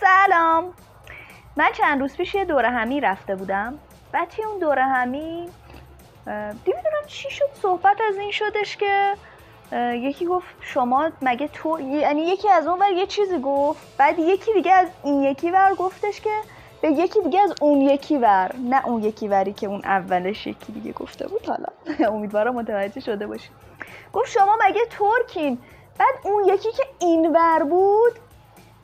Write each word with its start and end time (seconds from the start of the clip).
سلام. 0.00 0.72
من 1.56 1.68
چند 1.72 2.00
روز 2.00 2.16
پیش 2.16 2.34
یه 2.34 2.44
دوره 2.44 2.70
همی 2.70 3.00
رفته 3.00 3.36
بودم. 3.36 3.78
توی 4.30 4.44
اون 4.44 4.58
دوره 4.58 4.82
همی 4.82 5.48
نمی‌دونم 6.26 7.06
چی 7.06 7.30
شد 7.30 7.50
صحبت 7.62 8.00
از 8.08 8.16
این 8.16 8.30
شدش 8.30 8.76
که 8.76 9.14
یکی 9.92 10.26
گفت 10.26 10.46
شما 10.60 11.10
مگه 11.22 11.48
تو 11.48 11.80
یعنی 11.80 12.22
یکی 12.22 12.48
از 12.48 12.66
اون 12.66 12.78
ور 12.78 12.92
یه 12.92 13.06
چیزی 13.06 13.38
گفت 13.38 13.96
بعد 13.98 14.18
یکی 14.18 14.52
دیگه 14.52 14.72
از 14.72 14.88
این 15.04 15.22
یکی 15.22 15.50
ور 15.50 15.74
گفتش 15.74 16.20
که 16.20 16.30
به 16.82 16.88
یکی 16.90 17.20
دیگه 17.22 17.40
از 17.40 17.54
اون 17.60 17.80
یکی 17.80 18.18
ور 18.18 18.50
نه 18.56 18.86
اون 18.86 19.02
یکی 19.02 19.28
وری 19.28 19.52
که 19.52 19.66
اون 19.66 19.80
اولش 19.84 20.46
یکی 20.46 20.72
دیگه 20.72 20.92
گفته 20.92 21.28
بود 21.28 21.46
حالا 21.46 21.68
امیدوارم 22.14 22.54
متوجه 22.54 23.00
شده 23.00 23.26
باشید 23.26 23.50
گفت 24.12 24.30
شما 24.30 24.56
مگه 24.66 24.80
ترکین؟ 24.90 25.58
بعد 25.98 26.14
اون 26.22 26.44
یکی 26.44 26.72
که 26.72 26.82
این 26.98 27.36
ور 27.36 27.62
بود 27.64 28.12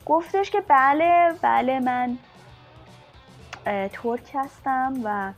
گفتش 0.05 0.51
که 0.51 0.61
بله 0.61 1.33
بله 1.41 1.79
من 1.79 2.17
ترک 3.93 4.31
هستم 4.33 4.93
و 5.03 5.33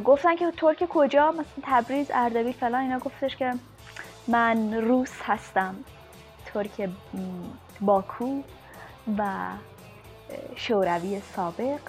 گفتن 0.00 0.36
که 0.36 0.50
ترک 0.50 0.84
کجا؟ 0.88 1.30
مثلا 1.30 1.44
تبریز 1.62 2.10
اردبیل 2.14 2.52
فلان 2.52 2.80
اینا 2.80 2.98
گفتش 2.98 3.36
که 3.36 3.52
من 4.28 4.74
روس 4.74 5.12
هستم 5.22 5.74
ترک 6.46 6.88
باکو 7.80 8.42
و 9.18 9.24
شوروی 10.56 11.20
سابق. 11.20 11.80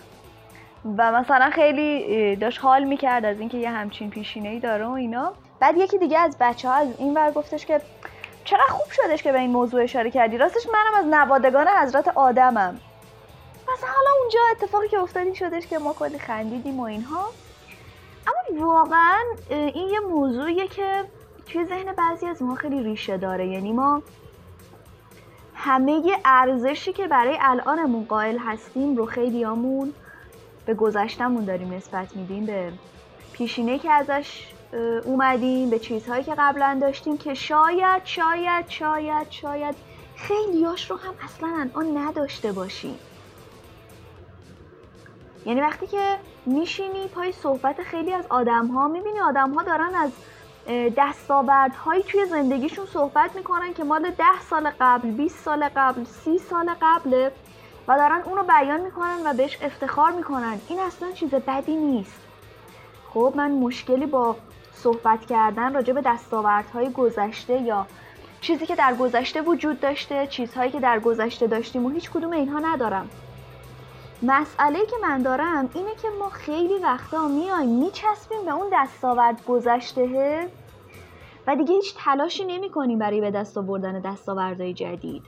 و 0.98 1.12
مثلا 1.12 1.49
خیلی 1.49 2.35
داشت 2.35 2.59
حال 2.62 2.84
می‌کرد 2.84 3.26
از 3.26 3.40
اینکه 3.40 3.57
یه 3.57 3.70
همچین 3.70 4.09
پیشینه 4.09 4.49
ای 4.49 4.59
داره 4.59 4.85
و 4.85 4.91
اینا. 4.91 5.34
بعد 5.59 5.77
یکی 5.77 5.98
دیگه 5.98 6.20
از 6.20 6.38
بچه 6.40 6.68
ها 6.68 6.73
از 6.73 6.88
این 6.99 7.13
ور 7.13 7.31
گفتش 7.31 7.65
که 7.65 7.81
چقدر 8.52 8.70
خوب 8.70 8.91
شدش 8.91 9.23
که 9.23 9.32
به 9.32 9.40
این 9.40 9.52
موضوع 9.52 9.84
اشاره 9.84 10.12
کردی. 10.12 10.38
راستش 10.38 10.68
منم 10.73 11.00
از 11.00 11.05
نوادگان 11.05 11.68
حضرت 11.68 12.08
آدمم. 12.08 12.80
مثلا 13.74 13.90
حالا 13.90 14.10
اونجا 14.22 14.40
اتفاقی 14.52 14.88
که 14.88 15.00
افتادی 15.00 15.36
شدش 15.36 15.68
که 15.68 15.80
ما 15.80 15.93
کلی 15.93 16.20
خندیدیم 16.20 16.80
و 16.80 16.84
اینها. 16.84 17.30
اما 18.27 18.66
واقعا 18.68 19.20
این 19.49 19.90
یه 19.90 19.99
موضوعیه 19.99 20.68
که 20.68 21.04
توی 21.48 21.66
ذهن 21.66 21.93
بعضی 21.93 22.26
از 22.26 22.41
ما 22.41 22.55
خیلی 22.55 22.84
ریشه 22.84 23.18
داره. 23.18 23.48
یعنی 23.48 23.74
ما 23.74 24.02
همه 25.55 26.02
ارزشی 26.26 26.93
که 26.93 27.08
برای 27.08 27.38
الانمون 27.41 28.05
قائل 28.05 28.38
هستیم 28.38 28.98
رو 28.98 29.05
خیلیامون 29.05 29.93
به 30.65 30.74
گذشتمون 30.74 31.46
داریم 31.46 31.74
نسبت 31.74 32.15
میدیم 32.15 32.46
به 32.46 32.74
پیشینه 33.34 33.80
که 33.80 33.91
ازش 33.91 34.54
اومدیم 35.05 35.70
به 35.70 35.80
چیزهایی 35.80 36.24
که 36.24 36.36
قبلا 36.38 36.77
داشتیم 36.82 37.18
که 37.18 37.34
شاید 37.34 38.02
شاید 38.05 38.70
شاید 38.70 39.27
شاید 39.30 39.76
خیلیاش 40.16 40.91
رو 40.91 40.98
هم 40.98 41.14
اصلا 41.24 41.50
الان 41.50 41.98
نداشته 41.98 42.52
باشیم. 42.52 42.99
یعنی 45.46 45.62
وقتی 45.62 45.88
که 45.88 46.18
میشینی 46.46 47.08
پای 47.08 47.32
صحبت 47.32 47.84
خیلی 47.84 48.14
از 48.14 48.26
آدم 48.30 48.68
ها 48.68 48.88
می‌بینی 48.88 49.20
آدم 49.20 49.54
ها 49.54 49.64
دارن 49.64 49.96
از 49.96 50.12
دستاوردهایی 50.98 52.04
توی 52.04 52.26
زندگیشون 52.26 52.86
صحبت 52.86 53.36
می‌کنن 53.36 53.74
که 53.74 53.84
مال 53.84 54.10
ده 54.10 54.42
سال 54.49 54.72
قبل 54.80 55.12
20 55.12 55.44
سال 55.46 55.70
قبل 55.76 56.04
30 56.04 56.38
سال 56.38 56.76
قبله 56.82 57.32
و 57.88 57.98
دارن 57.98 58.22
اونو 58.22 58.44
بیان 58.44 58.82
می‌کنن 58.82 59.18
و 59.26 59.34
بهش 59.34 59.58
افتخار 59.62 60.12
می‌کنن. 60.12 60.62
این 60.68 60.80
اصلا 60.80 61.12
چیز 61.12 61.30
بدی 61.30 61.76
نیست. 61.76 62.22
خب 63.14 63.34
من 63.36 63.52
مشکلی 63.52 64.06
با 64.06 64.36
صحبت 64.84 65.25
کردن 65.25 65.74
راجع 65.74 65.94
به 65.94 66.01
دستاوردهای 66.01 66.90
گذشته 66.90 67.62
یا 67.62 67.88
چیزی 68.41 68.66
که 68.66 68.75
در 68.75 68.96
گذشته 68.96 69.41
وجود 69.41 69.79
داشته 69.79 70.28
چیزهایی 70.28 70.72
که 70.72 70.79
در 70.79 71.00
گذشته 71.00 71.47
داشتیم 71.47 71.85
و 71.85 71.90
هیچ 71.90 72.12
کدوم 72.12 72.31
اینها 72.31 72.59
ندارم. 72.59 73.09
مسئله 74.24 74.85
که 74.85 74.96
من 75.02 75.22
دارم 75.22 75.69
اینه 75.74 75.96
که 76.02 76.07
ما 76.19 76.29
خیلی 76.29 76.78
وقتا 76.78 77.28
میایم 77.28 77.69
میچسبیم 77.69 78.46
به 78.46 78.52
اون 78.52 78.68
دستاورد 78.74 79.46
گذشته 79.46 80.50
و 81.48 81.56
دیگه 81.56 81.75
هیچ 81.75 81.96
تلاشی 81.98 82.46
نمی 82.46 82.69
کنیم 82.69 83.00
برای 83.00 83.22
به 83.22 83.31
دست 83.31 83.58
آوردن 83.58 84.00
دستاوردهای 84.00 84.74
جدید. 84.74 85.24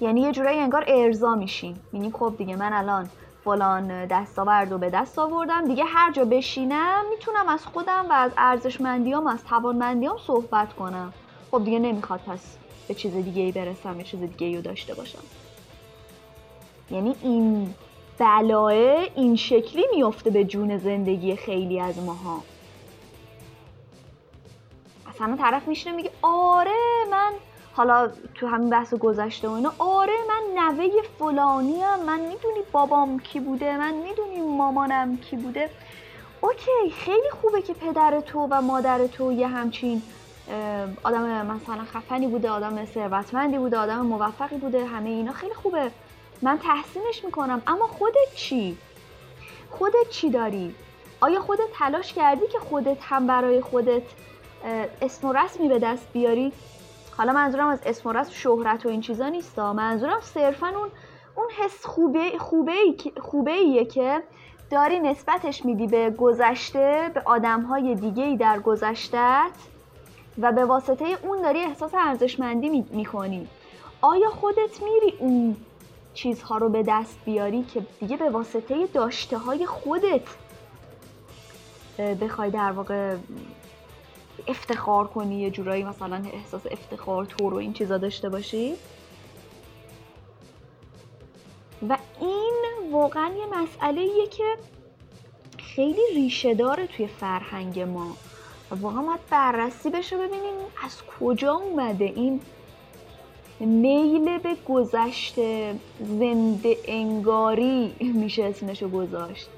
یعنی 0.00 0.20
یه 0.20 0.32
جورایی 0.32 0.58
انگار 0.58 0.84
ارضا 0.86 1.34
میشیم. 1.34 1.80
یعنی 1.92 2.10
خب 2.10 2.34
دیگه 2.38 2.56
من 2.56 2.72
الان 2.72 3.08
فلان 3.44 4.06
دستاورد 4.06 4.72
رو 4.72 4.78
به 4.78 4.90
دست 4.90 5.18
آوردم. 5.18 5.64
دیگه 5.64 5.84
هر 5.84 6.12
جا 6.12 6.24
بشینم 6.24 7.02
می‌تونم 7.10 7.48
از 7.48 7.66
خودم 7.66 8.06
و 8.10 8.12
از 8.12 8.32
ارزشمندیام 8.36 9.26
از 9.26 9.44
توانمندیام 9.44 10.18
صحبت 10.26 10.72
کنم. 10.72 11.12
خب 11.50 11.64
دیگه 11.64 11.78
نمی‌خواد 11.78 12.20
پس 12.20 12.56
به 12.88 12.94
چیز 12.94 13.14
دیگه 13.14 13.42
ای 13.42 13.52
برسم 13.52 13.94
به 13.94 14.04
چیز 14.04 14.20
دیگه 14.20 14.46
ای 14.46 14.56
رو 14.56 14.62
داشته 14.62 14.94
باشم. 14.94 15.22
یعنی 16.90 17.16
این 17.22 17.74
بلاه 18.18 18.72
این 19.14 19.36
شکلی 19.36 19.84
میفته 19.94 20.30
به 20.30 20.44
جون 20.44 20.78
زندگی 20.78 21.36
خیلی 21.36 21.80
از 21.80 21.98
ماها. 21.98 22.42
اصلا 25.14 25.36
طرف 25.36 25.68
میشنه 25.68 25.92
میگه 25.92 26.10
آره 26.22 26.70
من 27.10 27.32
حالا 27.74 28.10
تو 28.34 28.46
همین 28.46 28.70
بحث 28.70 28.94
گذشته 28.94 29.48
و 29.48 29.52
اینا 29.52 29.72
آره 29.78 30.12
من 30.28 30.62
نوه 30.62 30.88
فلانی 31.18 31.80
هم 31.80 32.04
من 32.04 32.20
می‌دونی 32.20 32.60
بابام 32.72 33.18
کی 33.18 33.40
بوده 33.40 33.76
من 33.76 33.94
می‌دونی 33.94 34.40
مامانم 34.40 35.16
کی 35.16 35.36
بوده 35.36 35.70
اوکی 36.40 36.90
خیلی 36.90 37.30
خوبه 37.40 37.62
که 37.62 37.74
پدر 37.74 38.20
تو 38.20 38.48
و 38.50 38.60
مادر 38.60 39.06
تو 39.06 39.32
یه 39.32 39.46
همچین 39.46 40.02
آدم 41.02 41.46
مثلا 41.46 41.84
خفنی 41.84 42.26
بوده 42.26 42.50
آدم 42.50 42.84
ثروتمندی 42.84 43.58
بوده 43.58 43.78
آدم 43.78 44.00
موفقی 44.00 44.56
بوده 44.56 44.86
همه 44.86 45.10
اینا 45.10 45.32
خیلی 45.32 45.54
خوبه 45.54 45.90
من 46.42 46.58
تحسینش 46.58 47.24
می‌کنم 47.24 47.62
اما 47.66 47.86
خودت 47.86 48.34
چی؟ 48.36 48.78
خودت 49.70 50.08
چی 50.10 50.30
داری؟ 50.30 50.74
آیا 51.20 51.40
خودت 51.40 51.72
تلاش 51.72 52.12
کردی 52.12 52.46
که 52.46 52.58
خودت 52.58 52.98
هم 53.00 53.26
برای 53.26 53.60
خودت 53.60 54.02
اسم 55.02 55.28
و 55.28 55.32
رسمی 55.32 55.68
به 55.68 55.78
دست 55.78 56.06
بیاری؟ 56.12 56.52
حالا 57.22 57.32
منظورم 57.32 57.68
از 57.68 57.78
اسم 57.86 58.08
و 58.08 58.24
شهرت 58.30 58.86
و 58.86 58.88
این 58.88 59.00
چیزا 59.00 59.28
نیستا. 59.28 59.72
منظورم 59.72 60.20
صرفا 60.20 60.66
اون 60.66 60.88
اون 61.34 61.46
حس 61.58 61.86
خوبه 61.86 62.38
خوبه, 62.38 62.72
خوبه 63.20 63.50
ایه 63.50 63.84
که 63.84 64.22
داری 64.70 65.00
نسبتش 65.00 65.64
میدی 65.64 65.86
به 65.86 66.10
گذشته 66.10 67.10
به 67.14 67.22
آدم 67.24 67.60
های 67.60 67.94
دیگه 67.94 68.24
ای 68.24 68.36
در 68.36 68.60
گذشتت 68.60 69.50
و 70.38 70.52
به 70.52 70.64
واسطه 70.64 71.18
اون 71.22 71.42
داری 71.42 71.60
احساس 71.60 71.94
ارزشمندی 71.94 72.84
می‌کنی. 72.90 73.48
آیا 74.00 74.30
خودت 74.30 74.82
میری 74.82 75.16
اون 75.18 75.56
چیزها 76.14 76.56
رو 76.58 76.68
به 76.68 76.82
دست 76.82 77.18
بیاری 77.24 77.62
که 77.62 77.82
دیگه 78.00 78.16
به 78.16 78.30
واسطه 78.30 78.86
داشته 78.86 79.38
های 79.38 79.66
خودت 79.66 80.28
بخوای 82.20 82.50
در 82.50 82.72
واقع 82.72 83.16
افتخار 84.46 85.06
کنی 85.06 85.40
یه 85.40 85.50
جورایی 85.50 85.84
مثلا 85.84 86.22
احساس 86.32 86.66
افتخار 86.70 87.24
تو 87.24 87.50
رو 87.50 87.56
این 87.56 87.72
چیزا 87.72 87.98
داشته 87.98 88.28
باشی. 88.28 88.74
و 91.88 91.98
این 92.20 92.62
واقعا 92.92 93.30
یه 93.38 93.62
مسئله 93.62 94.08
که 94.30 94.44
خیلی 95.58 96.02
ریشه 96.14 96.54
داره 96.54 96.86
توی 96.86 97.06
فرهنگ 97.06 97.80
ما. 97.80 98.16
و 98.70 98.74
واقعا 98.74 99.02
باید 99.02 99.20
بررسی 99.30 99.90
بشه 99.90 100.16
ببینیم 100.16 100.54
از 100.84 101.02
کجا 101.20 101.52
اومده 101.54 102.04
این 102.04 102.40
میل 103.60 104.38
به 104.38 104.56
گذشته 104.68 105.74
زنده 106.00 106.76
انگاری 106.84 107.94
میشه 108.00 108.44
اسمشو 108.44 108.88
گذاشت. 108.88 109.48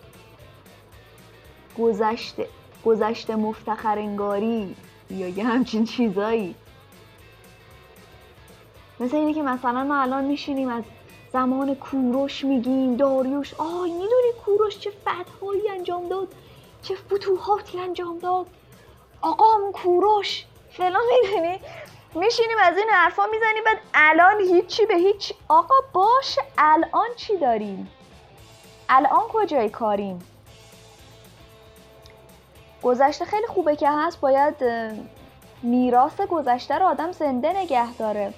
گذشته 1.79 2.49
گذشته 2.85 3.37
مفتخر 3.37 3.99
انگاری 3.99 4.77
یا 5.11 5.29
یه 5.29 5.45
همچین 5.45 5.85
چیزایی. 5.85 6.55
مثل 9.01 9.17
اینه 9.17 9.35
که 9.35 9.43
مثلا 9.43 9.85
ما 9.85 10.01
الان 10.01 10.25
میشینیم 10.25 10.69
از 10.69 10.85
زمان 11.33 11.75
کوروش 11.75 12.45
میگیم 12.45 12.97
داریوش 12.97 13.55
آی 13.55 13.91
می‌دونی 13.91 14.33
کوروش 14.45 14.79
چه 14.79 14.91
فتحایی 14.91 15.69
انجام 15.71 16.09
داد؟ 16.09 16.29
چه 16.83 16.95
فتوحاتی 16.95 17.81
انجام 17.81 18.19
داد؟ 18.19 18.47
آقام 19.21 19.73
کوروش 19.73 20.45
فلان 20.71 21.03
می‌دونی؟ 21.23 21.61
میشینیم 22.15 22.57
از 22.63 22.77
این 22.77 22.89
حرفا 22.91 23.23
می‌زنیم 23.27 23.65
بعد 23.65 23.79
الان 23.95 24.41
هیچی 24.41 24.87
به 24.87 24.95
هیچ 24.95 25.33
آقا 25.49 25.75
باش 25.93 26.39
الان 26.59 27.09
چی 27.17 27.37
داریم؟ 27.37 27.91
الان 28.89 29.23
کجای 29.29 29.69
کاریم؟ 29.69 30.19
گذشته 32.85 33.25
خیلی 33.25 33.47
خوبه 33.47 33.77
که 33.77 33.91
هست 33.91 34.21
باید 34.21 34.55
میراث 35.63 36.21
گذشته 36.21 36.79
رو 36.79 36.87
آدم 36.87 37.13
زنده 37.13 37.59
نگه 37.59 37.93
داره. 37.93 38.35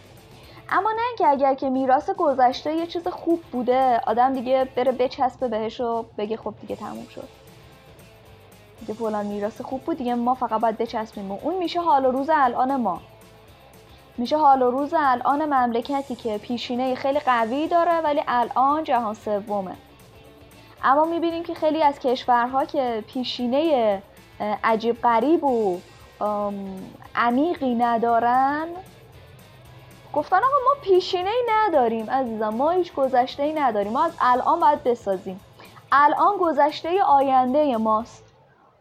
اما 0.69 0.91
نه 0.91 1.19
که 1.19 1.27
اگر 1.27 1.55
که 1.55 1.71
میراث 1.71 2.11
گذشته 2.11 2.75
یه 2.75 2.87
چیز 2.87 3.09
خوب 3.09 3.43
بوده 3.53 4.01
آدم 4.07 4.33
دیگه 4.33 4.69
بره 4.77 4.93
بچسبه 4.93 5.49
بهش 5.49 5.81
و 5.81 6.05
بگه 6.19 6.37
خب 6.37 6.55
دیگه 6.61 6.77
تموم 6.77 7.07
شد. 7.09 7.29
دیگه 8.81 8.95
فلان 8.95 9.27
میراث 9.27 9.61
خوب 9.61 9.83
بود 9.83 9.99
دیگه 9.99 10.15
ما 10.15 10.35
فقط 10.35 10.61
باید 10.61 10.79
بچسبیم. 10.79 11.33
اون 11.33 11.55
میشه 11.59 11.81
حال 11.81 12.07
و 12.07 12.11
روز 12.11 12.31
الان 12.33 12.77
ما. 12.77 13.01
میشه 14.19 14.37
حال 14.37 14.63
و 14.63 14.71
روز 14.71 14.95
الان 14.97 15.45
مملکتی 15.45 16.15
که 16.15 16.39
پیشینه 16.39 16.95
خیلی 16.95 17.19
قوی 17.19 17.69
داره 17.69 18.01
ولی 18.01 18.23
الان 18.29 18.85
جهان 18.85 19.15
سومه. 19.15 19.77
اما 20.85 21.05
می‌بینیم 21.05 21.43
که 21.43 21.55
خیلی 21.55 21.83
از 21.83 21.99
کشورها 21.99 22.65
که 22.65 23.05
پیشینه 23.07 24.03
عجیب 24.41 25.03
غریب 25.03 25.45
و 25.45 25.81
عمیقی 27.15 27.75
ندارن. 27.75 28.69
گفتن 30.13 30.37
آقا 30.37 30.47
ما 30.47 30.81
پیشینه 30.83 31.31
ای 31.31 31.43
نداریم 31.49 32.11
عزیزم 32.11 32.49
ما 32.49 32.71
هیچ 32.71 32.95
گذشته 32.95 33.43
ای 33.43 33.53
نداریم. 33.53 33.93
ما 33.93 34.05
از 34.05 34.13
الان 34.21 34.61
باید 34.61 34.85
بسازیم. 34.85 35.41
الان 35.93 36.37
گذشته 36.41 37.03
آینده 37.03 37.77
ماست. 37.77 38.25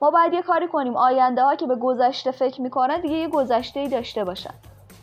ما 0.02 0.12
باید 0.12 0.34
یه 0.34 0.42
کاری 0.42 0.68
کنیم. 0.68 0.98
آینده 0.98 1.44
ها 1.44 1.56
که 1.56 1.66
به 1.66 1.76
گذشته 1.76 2.32
فکر 2.32 2.62
می‌کنن 2.62 3.02
دیگه 3.02 3.16
یه 3.16 3.28
گذشته 3.28 3.80
ای 3.80 3.88
داشته 3.88 4.24
باشن. 4.24 4.54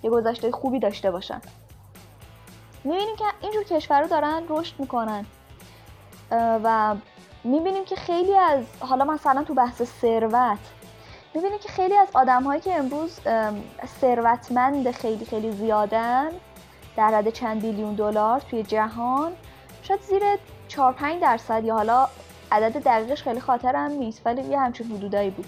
یه 0.02 0.10
گذشته 0.10 0.52
خوبی 0.52 0.78
داشته 0.78 1.10
باشن. 1.10 1.40
می‌بینیم 2.84 3.16
که 3.16 3.24
اینجور 3.40 3.64
کشور 3.64 4.00
رو 4.00 4.08
دارن 4.08 4.42
رشد 4.48 4.74
می‌کنن. 4.78 5.26
و 6.64 6.94
می‌بینیم 7.44 7.84
که 7.84 7.96
خیلی 7.96 8.36
از 8.36 8.64
حالا 8.80 9.04
مثلا 9.04 9.44
تو 9.44 9.54
بحث 9.54 9.82
ثروت 9.82 10.58
می‌بینیم 11.34 11.58
که 11.58 11.68
خیلی 11.68 11.94
از 11.96 12.08
آدم 12.14 12.42
هایی 12.42 12.60
که 12.60 12.74
امروز 12.74 13.20
ثروتمند 14.00 14.90
خیلی 14.90 15.24
خیلی 15.24 15.52
زیادن 15.52 16.28
در 16.96 17.08
حد 17.08 17.30
چند 17.30 17.62
بیلیون 17.62 17.94
دلار 17.94 18.40
توی 18.40 18.62
جهان 18.62 19.32
شاید 19.82 20.00
زیر 20.00 20.22
4 20.68 20.92
5 20.92 21.22
درصد 21.22 21.64
یا 21.64 21.74
حالا 21.74 22.08
عدد 22.52 22.82
دقیقش 22.82 23.22
خیلی 23.22 23.40
خاطرم 23.40 23.90
نیست 23.90 24.22
ولی 24.24 24.42
یه 24.42 24.60
همچین 24.60 24.86
حدودایی 24.86 25.30
بود. 25.30 25.46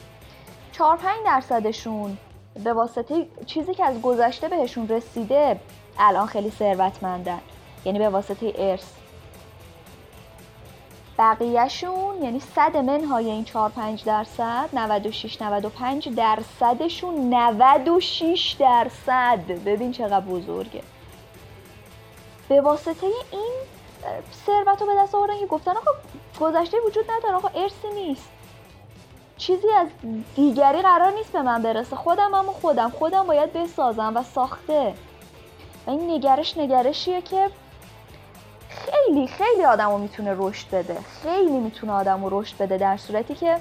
4 0.72 0.96
5 0.96 1.12
درصدشون 1.24 2.18
به 2.64 2.72
واسطه 2.72 3.26
چیزی 3.46 3.74
که 3.74 3.84
از 3.84 4.02
گذشته 4.02 4.48
بهشون 4.48 4.88
رسیده 4.88 5.60
الان 5.98 6.26
خیلی 6.26 6.50
ثروتمندن. 6.50 7.40
یعنی 7.84 7.98
به 7.98 8.08
واسطه 8.08 8.52
ارث. 8.58 9.03
بقیهشون 11.18 12.22
یعنی 12.22 12.40
صد 12.40 12.76
منهای 12.76 13.30
این 13.30 13.44
4 13.44 13.70
5 13.70 14.04
درصد 14.04 14.68
96 14.72 15.42
95 15.42 16.08
درصدشون 16.08 17.34
96 17.34 18.56
درصد. 18.58 19.46
ببین 19.46 19.92
چقدر 19.92 20.20
بزرگه. 20.20 20.82
به 22.48 22.60
واسطه 22.60 23.06
این 23.32 23.52
ثروت 24.46 24.80
رو 24.82 24.86
به 24.86 24.94
دست 24.98 25.14
آوردن 25.14 25.38
که 25.38 25.46
گفتن 25.46 25.70
آقا 25.70 25.90
گذشته 26.40 26.76
وجود 26.86 27.04
نداره 27.10 27.34
آقا 27.34 27.48
ارثی 27.48 27.88
نیست. 27.94 28.28
چیزی 29.36 29.68
از 29.70 29.88
دیگری 30.36 30.82
قرار 30.82 31.12
نیست 31.12 31.32
به 31.32 31.42
من 31.42 31.62
برسه. 31.62 31.96
خودم 31.96 32.34
هم 32.34 32.46
خودم. 32.46 32.90
خودم 32.90 33.26
باید 33.26 33.52
بسازم 33.52 34.12
و 34.16 34.22
ساخته. 34.22 34.94
و 35.86 35.90
این 35.90 36.10
نگرش 36.10 36.58
نگرشیه 36.58 37.22
که 37.22 37.50
خیلی 39.06 39.26
خیلی 39.26 39.64
آدم 39.64 39.90
رو 39.90 39.98
می‌تونه 39.98 40.34
رشد 40.38 40.70
بده. 40.70 40.96
خیلی 41.22 41.58
می‌تونه 41.58 41.92
آدم 41.92 42.24
رو 42.24 42.40
رشد 42.40 42.56
بده 42.58 42.78
در 42.78 42.96
صورتی 42.96 43.34
که 43.34 43.56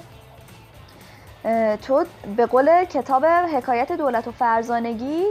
تو 1.82 2.04
به 2.36 2.46
قول 2.46 2.84
کتاب 2.84 3.24
حکایت 3.26 3.92
دولت 3.92 4.28
و 4.28 4.32
فرزانگی 4.32 5.24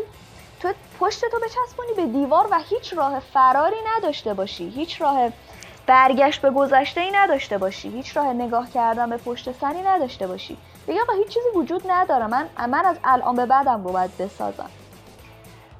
تو 0.59 0.73
پشت 0.99 1.21
تو 1.21 1.39
بچسبونی 1.39 1.93
به 1.95 2.05
دیوار 2.19 2.47
و 2.51 2.59
هیچ 2.69 2.93
راه 2.93 3.19
فراری 3.19 3.75
نداشته 3.95 4.33
باشی. 4.33 4.69
هیچ 4.69 5.01
راه 5.01 5.29
برگشت 5.87 6.41
به 6.41 6.49
گذشته 6.51 7.01
ای 7.01 7.11
نداشته 7.11 7.57
باشی. 7.57 7.89
هیچ 7.89 8.17
راه 8.17 8.33
نگاه 8.33 8.69
کردن 8.69 9.09
به 9.09 9.17
پشت 9.17 9.51
سری 9.51 9.81
نداشته 9.81 10.27
باشی. 10.27 10.57
بگی 10.87 10.99
آقا 10.99 11.13
هیچ 11.13 11.27
چیزی 11.27 11.49
وجود 11.55 11.91
نداره. 11.91 12.27
من 12.27 12.49
من 12.69 12.85
از 12.85 12.97
الان 13.03 13.35
به 13.35 13.45
بعدم 13.45 13.83
رو 13.83 13.91
باید 13.91 14.17
بسازم. 14.17 14.69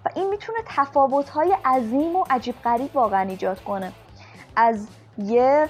و 0.06 0.10
این 0.16 0.30
می‌تونه 0.30 0.60
تفاوت 0.66 1.30
های 1.30 1.58
عظیم 1.66 2.16
و 2.16 2.26
عجیب 2.30 2.56
غریب 2.64 2.96
واقعا 2.96 3.30
ایجاد 3.30 3.64
کنه. 3.64 3.92
از 4.56 4.88
یه 5.18 5.70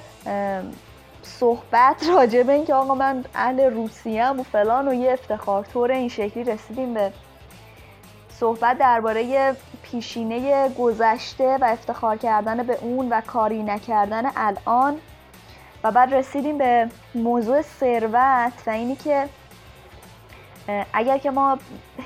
صحبت 1.24 2.10
راجع 2.10 2.44
به 2.44 2.54
اینکه 2.54 2.74
آقا 2.74 2.96
من 2.96 3.26
اهل 3.36 3.60
روسیه 3.60 4.30
و 4.30 4.44
فلان 4.44 4.88
و 4.88 4.94
یه 4.94 5.12
افتخار 5.12 5.64
طور 5.64 5.92
این 5.92 6.10
شکلی 6.10 6.44
رسیدیم 6.44 6.94
به 6.94 7.12
صحبت 8.30 8.78
درباره 8.78 9.56
پیشینه 9.84 10.70
گذشته 10.70 11.58
و 11.62 11.66
افتخار 11.66 12.18
کردن 12.18 12.64
به 12.64 12.78
اون 12.82 13.10
و 13.10 13.22
کاری 13.22 13.64
نکردن 13.64 14.24
الان. 14.36 15.00
و 15.84 15.92
بعد 15.92 16.14
رسیدیم 16.14 16.58
به 16.58 16.90
موضوع 17.16 17.62
ثروت 17.62 18.54
و 18.68 18.70
اینی 18.70 18.96
که 18.96 19.30
اگر 20.94 21.18
که 21.18 21.32
ما 21.32 21.58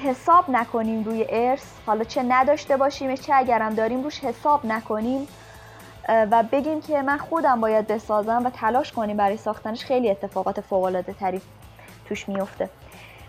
حساب 0.04 0.50
نکنیم 0.50 1.04
روی 1.04 1.26
ارث 1.30 1.66
حالا 1.86 2.04
چه 2.04 2.24
نداشته 2.24 2.78
باشیم 2.78 3.16
چه 3.16 3.34
اگرم 3.36 3.74
داریم 3.74 4.04
روش 4.04 4.20
حساب 4.20 4.66
نکنیم 4.66 5.28
و 6.08 6.44
بگیم 6.52 6.82
که 6.82 7.02
من 7.02 7.18
خودم 7.18 7.62
باید 7.62 7.88
بسازم 7.88 8.46
و 8.46 8.50
تلاش 8.50 8.92
کنیم 8.92 9.18
برای 9.18 9.38
ساختنش. 9.38 9.86
خیلی 9.86 10.10
اتفاقات 10.10 10.62
فوق 10.62 10.84
العاده 10.84 11.14
تری 11.14 11.42
توش 12.06 12.30
میفته 12.30 12.70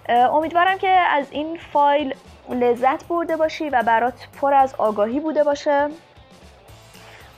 امیدوارم 0.08 0.78
که 0.78 0.88
از 0.88 1.26
این 1.30 1.58
فایل 1.72 2.14
لذت 2.50 3.08
برده 3.08 3.36
باشی 3.36 3.68
و 3.68 3.82
برات 3.82 4.28
پر 4.40 4.54
از 4.54 4.74
آگاهی 4.78 5.20
بوده 5.20 5.44
باشه. 5.44 5.88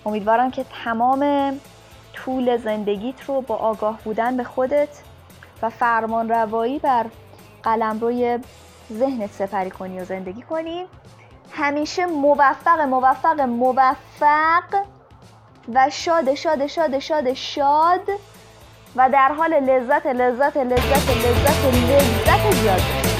امیدوارم 0.07 0.51
که 0.51 0.65
تمام 0.85 1.53
طول 2.13 2.57
زندگیت 2.57 3.25
رو 3.25 3.41
با 3.41 3.57
آگاه 3.57 3.99
بودن 4.05 4.37
به 4.37 4.45
خودت 4.45 4.89
و 5.63 5.71
فرمان 5.71 6.29
روایی 6.29 6.79
بر 6.79 7.07
قلم 7.63 8.01
روی 8.01 8.39
ذهنت 8.93 9.33
سپری 9.33 9.71
کنی 9.71 10.01
و 10.01 10.05
زندگی 10.05 10.43
کنی. 10.43 10.87
همیشه 11.53 12.07
موفق 12.07 12.81
موفق 12.81 13.41
موفق 13.41 14.85
و 15.75 15.91
شاد 15.91 16.35
شاد 16.35 16.67
شاد 16.67 16.99
شاد 16.99 17.33
شاد 17.33 18.11
و 18.97 19.11
در 19.13 19.29
حال 19.39 19.51
لذت 19.51 20.07
لذت 20.07 20.57
لذت 20.57 21.11
لذت 21.11 21.65
لذت 21.75 22.55
زیاد. 22.55 23.20